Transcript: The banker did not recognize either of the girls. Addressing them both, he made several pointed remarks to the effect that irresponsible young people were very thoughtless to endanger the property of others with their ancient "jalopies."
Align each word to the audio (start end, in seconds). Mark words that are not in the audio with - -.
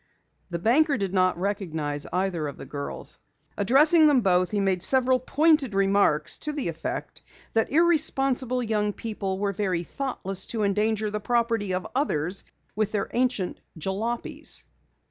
The 0.49 0.57
banker 0.57 0.97
did 0.97 1.13
not 1.13 1.37
recognize 1.37 2.07
either 2.11 2.47
of 2.47 2.57
the 2.57 2.65
girls. 2.65 3.19
Addressing 3.55 4.07
them 4.07 4.21
both, 4.21 4.49
he 4.49 4.59
made 4.59 4.81
several 4.81 5.19
pointed 5.19 5.75
remarks 5.75 6.39
to 6.39 6.51
the 6.53 6.69
effect 6.69 7.21
that 7.53 7.71
irresponsible 7.71 8.63
young 8.63 8.93
people 8.93 9.37
were 9.37 9.53
very 9.53 9.83
thoughtless 9.83 10.47
to 10.47 10.63
endanger 10.63 11.11
the 11.11 11.19
property 11.19 11.71
of 11.71 11.85
others 11.95 12.45
with 12.75 12.91
their 12.91 13.11
ancient 13.13 13.59
"jalopies." 13.77 14.63